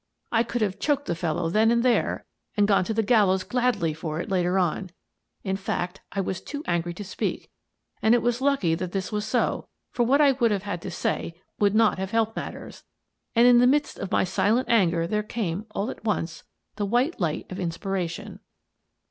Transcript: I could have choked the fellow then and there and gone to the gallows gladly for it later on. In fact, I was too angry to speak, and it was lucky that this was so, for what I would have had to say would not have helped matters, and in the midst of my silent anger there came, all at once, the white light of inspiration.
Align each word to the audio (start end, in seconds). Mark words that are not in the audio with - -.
I 0.31 0.41
could 0.41 0.63
have 0.63 0.79
choked 0.79 1.05
the 1.05 1.13
fellow 1.13 1.47
then 1.51 1.69
and 1.69 1.83
there 1.85 2.25
and 2.57 2.67
gone 2.67 2.83
to 2.85 2.93
the 2.95 3.03
gallows 3.03 3.43
gladly 3.43 3.93
for 3.93 4.19
it 4.19 4.29
later 4.31 4.57
on. 4.57 4.89
In 5.43 5.55
fact, 5.55 6.01
I 6.11 6.21
was 6.21 6.41
too 6.41 6.63
angry 6.65 6.91
to 6.95 7.03
speak, 7.03 7.51
and 8.01 8.15
it 8.15 8.23
was 8.23 8.41
lucky 8.41 8.73
that 8.73 8.93
this 8.93 9.11
was 9.11 9.25
so, 9.25 9.67
for 9.91 10.01
what 10.03 10.19
I 10.19 10.31
would 10.31 10.49
have 10.49 10.63
had 10.63 10.81
to 10.81 10.89
say 10.89 11.39
would 11.59 11.75
not 11.75 11.99
have 11.99 12.09
helped 12.09 12.35
matters, 12.35 12.83
and 13.35 13.45
in 13.45 13.59
the 13.59 13.67
midst 13.67 13.99
of 13.99 14.09
my 14.11 14.23
silent 14.23 14.67
anger 14.69 15.05
there 15.05 15.21
came, 15.21 15.67
all 15.69 15.91
at 15.91 16.03
once, 16.03 16.45
the 16.77 16.85
white 16.87 17.19
light 17.19 17.45
of 17.51 17.59
inspiration. 17.59 18.39